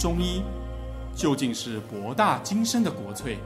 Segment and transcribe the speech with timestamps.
[0.00, 0.42] 中医
[1.14, 3.36] 究竟是博大精深的国粹，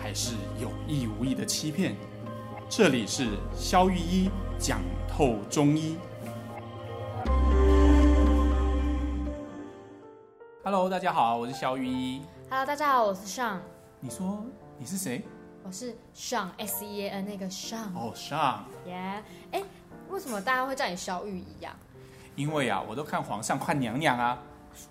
[0.00, 1.96] 还是有意无意的欺骗？
[2.68, 5.96] 这里是肖玉一讲透中医。
[10.62, 12.22] Hello，大家好，我是肖玉一。
[12.48, 13.58] Hello，大家好，我是 Sean。
[13.98, 14.44] 你说
[14.78, 15.24] 你是谁？
[15.64, 17.92] 我是 Sean S E A N 那个 Sean。
[17.96, 18.60] 哦，Sean。
[18.86, 19.60] 耶，哎，
[20.08, 21.74] 为什么大家会叫你肖玉一呀？
[22.36, 24.38] 因为啊，我都看皇上看娘娘啊。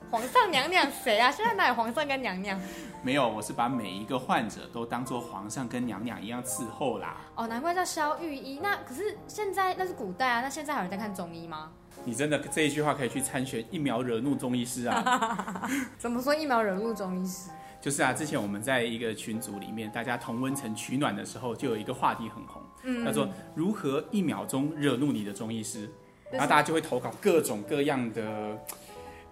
[0.09, 1.31] 皇上娘娘谁啊？
[1.31, 2.59] 现在哪有皇上跟娘娘？
[3.03, 7.17] 没有，我是把每一个患者都当做皇上跟娘娘一样伺候啦。
[7.35, 8.59] 哦，难怪叫萧御医。
[8.62, 11.71] 那可是现在那是古代啊，那现在还有人在看中医吗？
[12.03, 15.70] 你真的这一句话可以去参选一苗惹怒中医师啊？
[15.98, 17.49] 怎么说一苗惹怒中医师？
[17.79, 25.90] 就是啊，之前我们在一个群组里面，大家同温层取暖的时候，就有一个话题很红，嗯，叫做如何一秒钟惹怒你的中医师。
[26.31, 28.59] 然后大家就会投稿各种各样的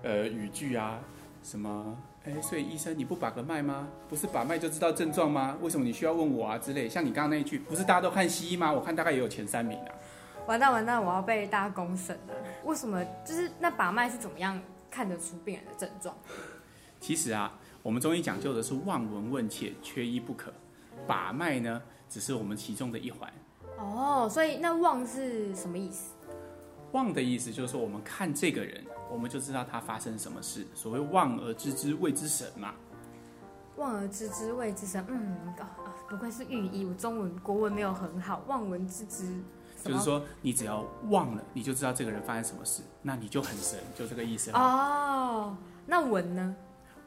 [0.03, 0.99] 呃语句啊，
[1.41, 3.87] 什么哎，所以医生你不把个脉吗？
[4.07, 5.57] 不是把脉就知道症状吗？
[5.61, 6.87] 为什么你需要问我啊之类？
[6.87, 8.71] 像你刚刚那一句，不是大家都看西医吗？
[8.71, 9.91] 我看大概也有前三名啊。
[10.45, 12.33] 完蛋完蛋，我要被大家公审了。
[12.65, 13.03] 为什么？
[13.25, 14.61] 就是那把脉是怎么样
[14.91, 16.15] 看得出病人的症状？
[16.99, 20.53] 其实啊，我们中医讲究的是望闻问切，缺一不可。
[21.07, 23.31] 把脉呢，只是我们其中的一环。
[23.77, 26.13] 哦，所以那望是什么意思？
[26.91, 28.83] 望的意思就是说，我们看这个人，
[29.13, 30.65] 我们就知道他发生什么事。
[30.73, 32.73] 所谓望而知之谓之神嘛。
[33.75, 35.69] 望而知之谓之神，嗯，啊，
[36.09, 38.43] 不愧是御医，我中文国文没有很好。
[38.47, 39.41] 望闻知之，
[39.83, 44.49] 就是说你只要望了，你就知道这个人发生什么事，那你就很神，就这个意思。
[44.51, 45.55] 哦，
[45.85, 46.55] 那闻呢？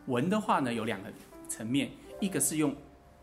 [0.07, 1.09] 闻的话呢，有两个
[1.49, 2.73] 层面，一个是用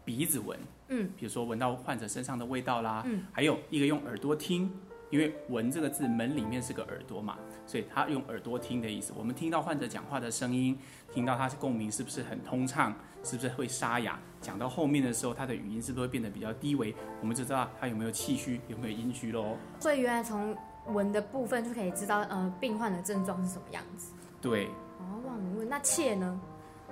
[0.04, 0.60] 鼻子闻，
[0.90, 4.70] 嗯，比如说闻到患者身上的味道啦，嗯，还有一个用耳朵听。
[5.14, 9.14] 因为“闻”这个字，门里面是个耳朵嘛，所以他用耳朵听的意思。
[9.16, 10.76] 我们听到患者讲话的声音，
[11.14, 12.92] 听到他是共鸣是不是很通畅，
[13.24, 14.18] 是不是会沙哑？
[14.42, 16.96] 讲到后面的时候，他的语音是不是会变得比较低微？
[17.22, 19.56] 我们就知道他有没有气虚，有没有阴虚喽。
[19.80, 20.58] 所以原来从
[20.88, 24.14] 闻的部分就可以知道，呃，病患的症状是什么样子。
[24.42, 24.66] 对。
[24.98, 26.42] 哦，忘了问，那切呢？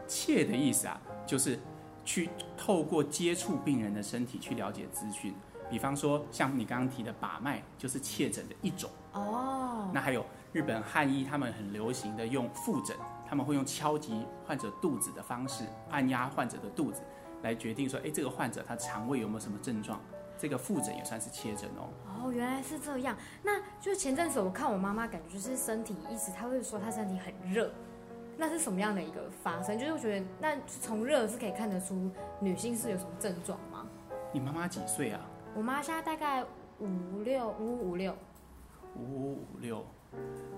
[0.08, 1.58] 切的意思啊，就是
[2.06, 5.34] 去透过接触病人的身体去了解资讯。
[5.72, 9.90] 比方说，像你刚刚提的把脉，就是切诊的一种哦。
[9.94, 12.94] 那还有日本汉医，他们很流行的用腹诊，
[13.26, 17.02] 他们会用敲击患者肚子的方式，按压患者的肚子，
[17.42, 19.98] 来决定说，哎，这个患者他肠胃有没有什么症状？
[20.38, 21.88] 这个复诊也算是切诊哦。
[22.26, 23.16] 哦，原来是这样。
[23.42, 27.72] 那就前阵子我看我妈妈，感觉就是身体一直，她会说她身体很热，
[28.38, 29.80] 那是什么样的一个发生？
[29.80, 32.12] 就是我觉得，那从热是可以看得出
[32.42, 33.88] 女性是有什么症状吗？
[34.34, 35.22] 你妈妈几岁啊？
[35.54, 36.44] 我妈现在大概
[36.80, 38.16] 五六五五六，
[38.96, 39.86] 五五五六。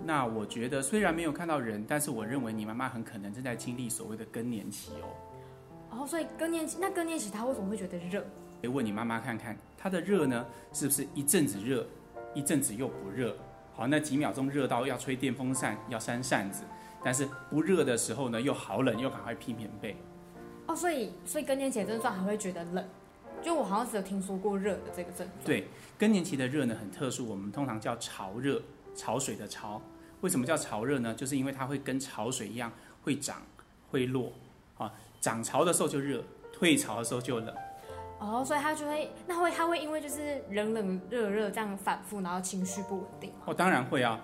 [0.05, 5.97] 那我觉得虽然没有看到人，但是我认为你妈妈很可能正在经历所谓的更年期哦。
[5.97, 8.21] 哦，所以更年期，那更年期她为什么会觉得热？
[8.61, 11.85] 可以问你妈妈看看，她的热呢，是不是一阵子热，
[12.33, 13.35] 一阵子又不热？
[13.73, 16.63] 好，那几秒钟热到要吹电风扇，要扇扇子，
[17.03, 19.95] 但是不热的时候呢，又好冷，又赶快披棉被。
[20.67, 22.85] 哦，所以所以更年期的症状还会觉得冷。
[23.43, 25.45] 就我好像只有听说过热的这个症状。
[25.45, 25.67] 对，
[25.99, 28.61] 更年期的热呢很特殊，我们通常叫潮热，
[28.95, 29.81] 潮水的潮。
[30.21, 31.13] 为什么叫潮热呢？
[31.13, 32.71] 就是因为它会跟潮水一样，
[33.03, 33.41] 会涨
[33.91, 34.31] 会落。
[34.77, 37.53] 啊，涨潮的时候就热，退潮的时候就冷。
[38.19, 43.31] 哦，所以它就会，那会它会因为就是冷冷热热这样反复，然后情绪不稳定。
[43.45, 44.19] 哦，当然会啊。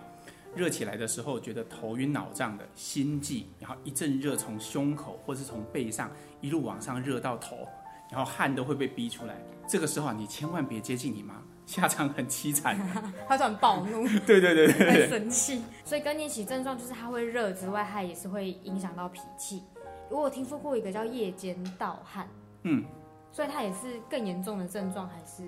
[0.55, 6.09] 热起来的时候觉得头晕脑胀的，心悸，然后一阵热从胸口或是从背上
[6.41, 7.67] 一路往上热到头。
[8.11, 9.35] 然后汗都会被逼出来，
[9.67, 12.75] 这个时候啊，你千万别接近你妈，下场很凄惨。
[13.27, 15.63] 她就很暴怒， 对对对对，对，很生气。
[15.85, 19.63] 所以更年期症状就是它会热之外，它也是会影响到脾气。
[20.09, 22.27] 我有听说过一个叫夜间盗汗，
[22.63, 22.83] 嗯，
[23.31, 25.47] 所以它也是更严重的症状，还是？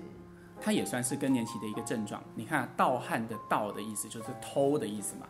[0.60, 2.22] 它也算是更年期的一个症状。
[2.36, 5.26] 你看盗汗的盗的意思就是偷的意思嘛？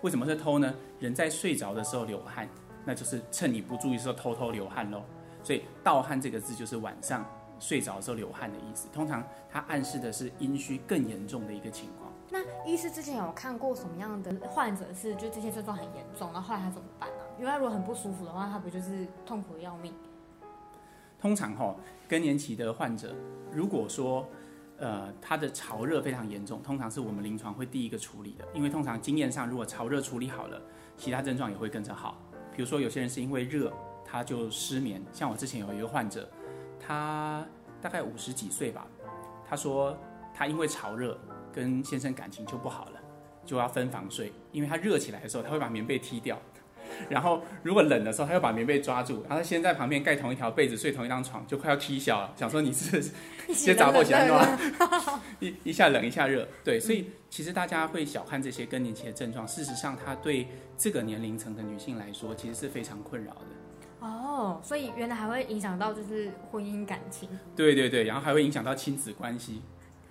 [0.00, 0.74] 为什么是偷呢？
[0.98, 2.48] 人在睡着的时候流汗，
[2.84, 5.04] 那就是趁你不注意的时候偷偷流汗喽。
[5.42, 7.24] 所以盗汗这个字就是晚上
[7.58, 12.10] 睡着的时候流汗的意思，通常它暗示的是阴虚更严重的一个情况。
[12.30, 17.16] 那医师之前有看过什么样的患者是就这些症状很严重，那后来他怎么办呢？
[17.38, 19.92] 因为他如果很不舒服的话，他不就是痛苦的要命？
[21.20, 21.76] 通常哈、
[22.08, 23.14] 更年期的患者，
[23.52, 24.26] 如果说
[24.78, 30.60] 呃他的潮热非常严重，通常是我们临床会第一个处理的，因为通常经验上如果潮热处理好了，
[30.96, 32.16] 其他症状也会跟着好。
[32.56, 33.72] 比如说有些人是因为热。
[34.12, 36.28] 他就失眠，像我之前有一个患者，
[36.78, 37.42] 他
[37.80, 38.86] 大概五十几岁吧，
[39.48, 39.96] 他说
[40.34, 41.18] 他因为潮热
[41.50, 43.00] 跟先生感情就不好了，
[43.46, 46.38] 就要分房睡，因为他热起来的时候他会把棉被踢掉，
[47.08, 53.02] 然后如果冷的时候，他又把棉被抓住，然后他先在旁边盖同一条被子，睡同一张床，就快要踢笑了，想说你是
[53.48, 55.20] 先砸破墙吗？
[55.40, 63.46] 一一下冷一下热，对， 所以其实大家会小看这些更年期的症状，事实上它对这个年龄层的女性来说，其实是非常困扰的。
[64.02, 67.28] 哦，所以原来还会影响到就是婚姻感情。
[67.56, 69.62] 对对对，然后还会影响到亲子关系。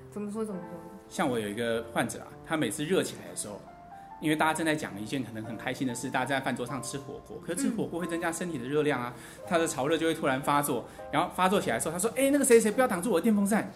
[0.10, 0.70] 怎么说怎么说？
[1.10, 3.62] 像我有一个患者啊，他每次热起来的时候。
[4.22, 9.12] 因为大家正在讲一件可能很开心的事，大家在饭桌上吃火锅，可是吃火锅会增加身体的热量啊，
[9.48, 13.68] 他的潮热就会突然发作，然后发作起来的时候，他说：“哎，那个谁谁不要挡住我的电风扇。”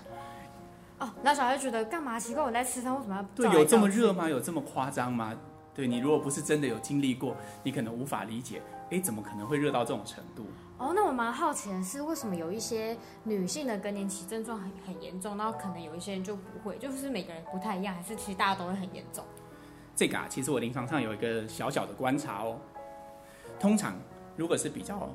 [1.01, 2.19] 哦，那小孩觉得干嘛？
[2.19, 3.23] 奇怪，我在吃饭，为什么要？
[3.35, 4.29] 对，有这么热吗？
[4.29, 5.33] 有这么夸张吗？
[5.75, 8.61] 对，你如果不是真的有经历过，你可能无法理解。
[8.91, 10.45] 哎，怎么可能会热到这种程度？
[10.77, 19.25] 哦，那我蛮好奇的是，为什么有一些女性的更年期症状很很严重，然后可能有一些人就不会，就是每个人不太一样，还是其实大家都会很严重？
[19.95, 22.57] 这个啊，其实我临床上有一个小小的观察哦。
[23.59, 23.95] 通常，
[24.37, 25.09] 如果是比较，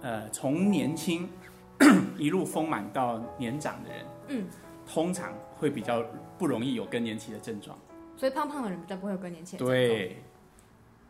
[0.00, 1.28] 呃，从年轻
[2.16, 4.46] 一路丰满到年长的人，嗯，
[4.86, 6.02] 通常会比较
[6.38, 7.76] 不容易有更年期的症状。
[8.20, 9.56] 所以胖胖的人比较不会有更年期。
[9.56, 10.18] 对。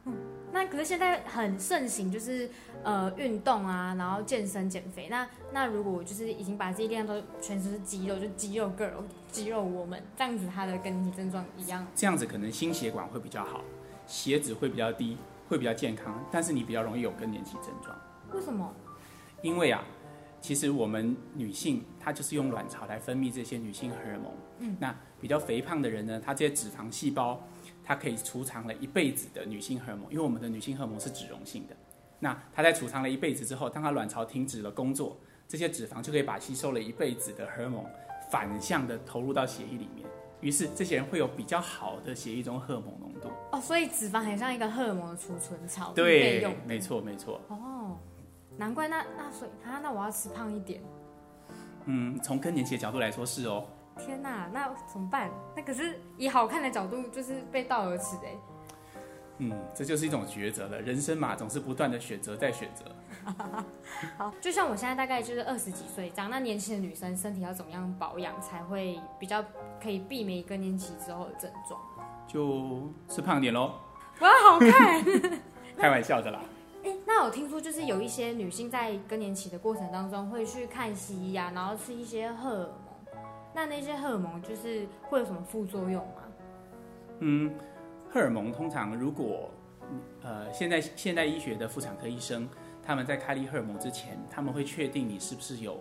[0.04, 0.14] 嗯，
[0.52, 2.48] 那可是现在很盛行，就是
[2.84, 5.08] 呃运动啊，然后健身减肥。
[5.10, 11.84] 那那如果就是已经把自己练都全身是肌肉，就肌肉 girl、肌肉 woman 这样子，他的更年期症状一样。
[11.96, 13.60] 这样子可能心血管会比较好，
[14.06, 15.16] 血脂会比较低，
[15.48, 17.98] 会比较健康，但是你比较容易有更年期症状。
[18.32, 18.72] 为什么？
[19.42, 19.82] 因为啊，
[20.40, 24.32] 其实我们女性她就是用卵巢来分泌这些女性荷尔蒙。
[24.60, 27.40] 嗯，那比较肥胖的人呢，她这些脂肪细胞。
[27.82, 31.74] 它可以储藏了一辈子的女性荷尔蒙，因为我们的女性荷尔蒙是脂溶性的。
[32.20, 37.84] 那她在储藏了一辈子之后，当她卵巢停止了工作，这些脂肪就可以把吸收了一辈子的荷尔蒙
[38.30, 40.06] 反向的投入到血液里面。
[40.40, 43.28] 于是这些人会有比较好的血液中荷尔蒙浓度。
[43.50, 47.40] 哦，所以脂肪很像一个荷尔蒙的储存槽，对，没错没错。
[47.48, 47.58] 哦，
[48.60, 50.82] 难怪那那所以啊，那我要吃胖一点。
[51.86, 53.66] 嗯，从更年期的角度来说是哦。
[53.98, 55.30] 天哪，那怎么办？
[55.56, 58.22] 那可是以好看的角度，就是背道而驰的。
[59.38, 60.78] 嗯，这就是一种抉择了。
[60.82, 62.84] 人生嘛，总是不断的选择再选择。
[64.18, 69.42] 好，就像我现在大概就是二十几岁这样，那年轻的女生身体要怎么样保养才会比较
[69.82, 71.80] 可以避免更年期之后的症状？
[72.28, 73.72] 就吃胖点喽。
[74.18, 75.02] 我要好看。
[75.78, 76.40] 开玩笑的啦。
[77.22, 83.14] 我听说就是有一些女性在更年期的过程当中会去看西医啊，然后吃一些荷尔蒙。
[83.54, 86.22] 那那些荷尔蒙就是会有什么副作用吗？
[87.18, 87.52] 嗯，
[88.08, 89.50] 荷尔蒙通常如果
[90.22, 92.48] 呃现在现代医学的妇产科医生
[92.82, 95.78] 他们在开立荷尔蒙之前，他们会确定你是不是有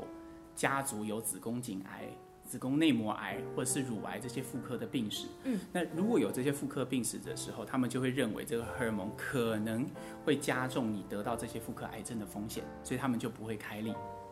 [0.55, 2.03] 家族有子宫颈癌、
[2.49, 5.27] 子宫内膜癌或者是乳癌这些妇科的病史。
[5.43, 9.85] 嗯，那如果有这些妇科病史的时候，他们就会认为这个荷尔蒙可能
[10.25, 13.91] 会加重你得到这些妇科癌症的风险，所以他们就不会开立。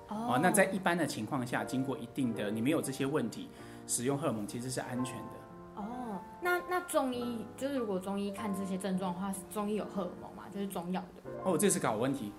[0.10, 0.38] 哦，oh.
[0.42, 3.50] 那在一般的情况下，经过一定的，你没有这些问题，
[3.86, 5.34] 使用荷尔蒙其实是安全的。
[5.75, 6.22] 哦，oh.
[6.42, 10.46] 那那中医就是如果中医看这些症状的话，中医有荷尔蒙吗？
[10.52, 11.30] 就是中药的。
[11.44, 12.31] 哦，oh, 这是搞问题。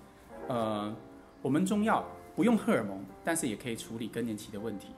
[0.49, 0.93] 呃，
[1.41, 2.03] 我们中药
[2.35, 4.89] 不用荷尔蒙，但是也可以处理更年期的问题。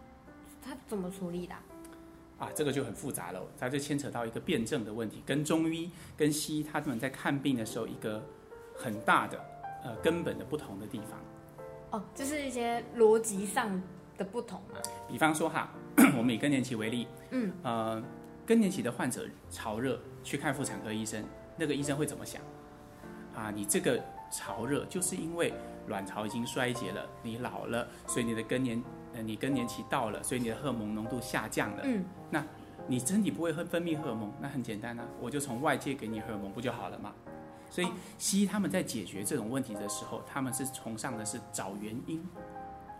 [0.63, 1.53] 它怎么处理的？
[2.39, 8.23] 啊，这个就很复杂了，它就牵扯到一个辩证的问题，跟中医跟西医他们在看病的时候一个
[8.75, 9.39] 很大的
[9.83, 11.19] 呃根本的不同的地方。
[11.91, 13.81] 哦，就是一些逻辑上
[14.17, 14.79] 的不同嘛。
[15.07, 15.69] 比方说哈，
[16.17, 18.01] 我们以更年期为例，嗯，呃，
[18.45, 21.23] 更年期的患者潮热去看妇产科医生，
[21.57, 22.41] 那个医生会怎么想？
[23.35, 24.01] 啊，你这个
[24.31, 25.53] 潮热就是因为
[25.87, 28.81] 卵巢已经衰竭了，你老了，所以你的更年，
[29.13, 31.81] 呃，你更年期到了，所以你的荷尔蒙浓度下降了。
[31.83, 32.43] 嗯，那
[32.87, 37.13] 你身体不会分分泌荷尔蒙，那很简单啊，我就从外界给你荷尔蒙不就好了嘛？
[37.69, 37.87] 所以
[38.17, 42.21] 西医他们在解决这种问题的时候，他们是崇尚的是找原因，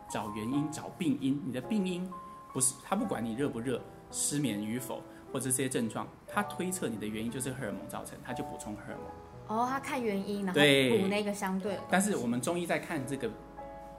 [0.09, 1.41] 找原因，找病因。
[1.45, 2.09] 你的病因
[2.53, 5.01] 不是他不管你热不热、失眠与否，
[5.33, 9.57] 或者这些症状，他推测你的原因就是荷尔蒙造成，他就补充荷尔蒙。
[9.57, 11.77] 哦，他看原因，然后补那个相对。
[11.89, 13.29] 但是我们中医在看这个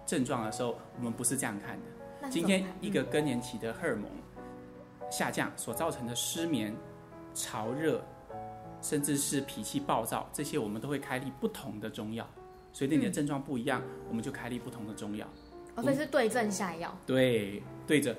[0.06, 1.86] 症状的时候，我们不是这样看的。
[2.22, 4.04] 看今天一个更年期的荷尔蒙
[5.10, 6.74] 下降所造成的失眠、
[7.34, 8.02] 潮热。
[8.84, 12.28] 甚至是脾气暴躁，这些我们都会开立不同的中药，
[12.72, 15.24] 随着你的症状不一样，嗯、我们就开立不同的中药。
[15.76, 16.92] 哦，所以是对症下药。
[17.06, 18.12] 对，对着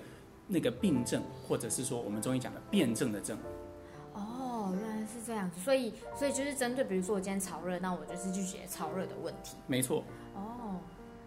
[0.48, 3.38] 那个病症，或者是说我们中医讲的辨证的症。
[4.14, 9.58] 哦，原来是这样子，所以所以就是针对，比如说我今天潮热，那我就是去解潮热的问题。
[9.68, 10.06] 没错。
[10.34, 10.80] 哦，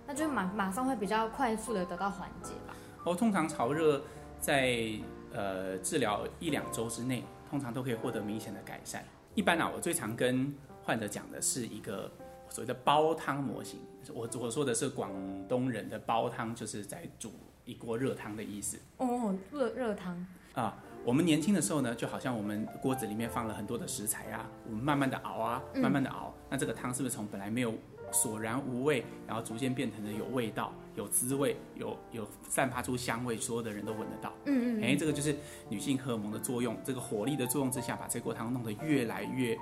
[0.07, 2.75] 那就马马上会比较快速的得到缓解吧。
[3.05, 4.03] 哦，通常潮热
[4.41, 4.91] 在
[5.33, 9.05] 呃治疗一两周之内，通常都可以获得明显的改善。
[9.35, 12.11] 一般啊，我最常跟患者讲的是一个
[12.49, 13.81] 所谓的煲汤模型。
[14.15, 15.11] 我我说的是广
[15.49, 17.33] 东人的煲汤，就是在煮
[17.65, 18.79] 一锅热汤的意思。
[18.99, 20.77] 哦，热热汤啊。
[21.05, 27.73] 我们年轻的时候呢，就好像我们锅子里面放了很多的食材啊，我们慢慢的熬啊，慢慢的熬，嗯、那这个汤是不是从本来没有
[28.13, 34.33] 索然无味，然后逐渐变成了有味道、有滋味、有有散发出香味，所有的人都闻得到。
[34.45, 35.37] 嗯嗯，哎，这个就是
[35.69, 39.59] 女性荷尔蒙的作用，这个火力的作用之下，把这锅汤弄得越来越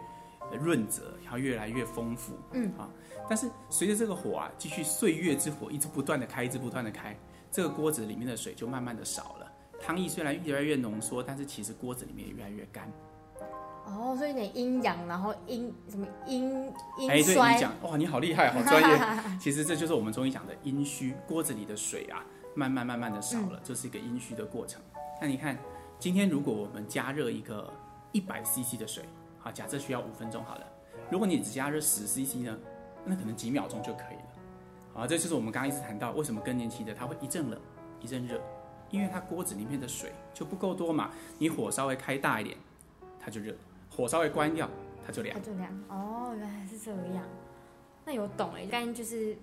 [0.58, 2.34] 润泽，然后越来越丰富。
[2.52, 2.88] 嗯啊，
[3.28, 7.16] 但是随着这个火啊，继续岁月之火一直不断的开，一直不断的开，
[7.50, 9.50] 这个锅子里面的水就慢慢的少了。
[9.80, 12.90] 汤液虽然越来越浓缩，但是其实锅子里面也越来越干。
[13.84, 18.98] 哦，所以有点阴阳，然后阴什么阴阴哎，对你讲，哇，你好厉害，好专业。
[19.38, 22.24] 其实这就是我们中医讲的阴虚，锅子里的水啊，
[22.54, 24.80] 慢慢慢慢的少了，这、嗯、是一个阴虚的过程。
[25.20, 25.58] 那你看，
[25.98, 27.72] 今天如果我们加热一个
[28.12, 29.04] 一百 CC 的水，
[29.38, 30.66] 好，假设需要五分钟好了。
[31.10, 32.58] 如果你只加热十 CC 呢，
[33.04, 34.24] 那可能几秒钟就可以了。
[34.94, 37.60] 好，这就是我们刚刚一直谈到，为什么更年期的它会一阵冷
[38.00, 38.40] 一阵热。
[38.90, 42.56] 因为它锅子里面的水就不够多嘛，你火稍微开大一点，
[43.18, 43.52] 它就热；
[43.96, 44.68] 火稍微关掉，
[45.06, 45.38] 它就凉。
[45.38, 45.70] 它就凉。
[45.88, 47.24] 哦，原来是这样。
[48.04, 49.36] 那有懂哎，但就是，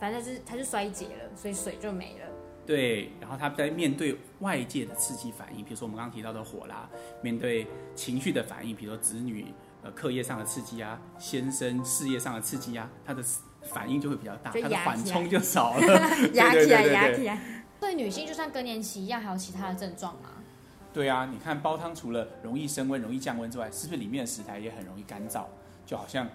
[0.00, 2.26] 反正就是它就衰竭了，所以水就没了。
[2.66, 6.88] 对，然后它在面对外界的刺激反应，比如说我们刚刚提到的火啦，
[7.22, 9.46] 面对情绪的反应，比如说子女
[9.82, 13.22] 呃课业上的刺激啊，先生事业上的刺激啊，它的
[13.62, 15.86] 反应就会比较大，它的缓冲就少了。
[16.32, 17.38] 压起来，压起来。
[17.78, 20.30] 对女性，就像更年期一样，还有其他的症状吗？
[20.94, 25.44] 对啊，你看煲汤除了容易升温、容易降温之外，是不是里面的食材也很容易干燥？
[25.84, 26.28] 就好像，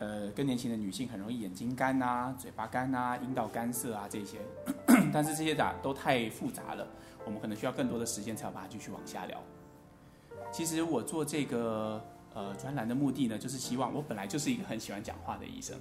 [0.00, 4.38] 呃，更年期的女性很容易眼睛干啊、嘴巴干啊、阴道干涩啊这些。
[5.14, 6.84] 但是这些的都太复杂了，
[7.24, 9.40] 我们可能需要更多的时间才要把它继续往下聊。
[10.50, 15.78] 其实我做这个呃专栏的目的呢，就是希望我本来就是一个很喜欢讲话的医生。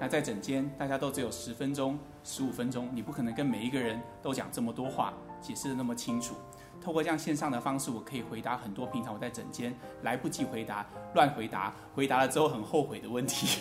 [0.00, 6.36] 那在诊间，大家都只有十分钟、十五分钟，你不可能跟每一个人都讲这么多话，解释得那么清楚。
[6.80, 13.60] 透过这样线上的方式，我可以回答很多平常我在诊间来不及回答、乱回答、回答了之后很后悔的问题。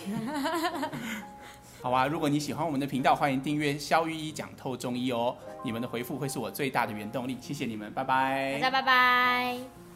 [1.82, 5.36] 好啊，如果你喜欢我们的频道，欢迎订阅肖玉一讲透中医哦。
[5.64, 8.54] 你们的回复会是我最大的原动力，谢谢你们，拜拜。
[8.60, 9.87] 大家拜拜。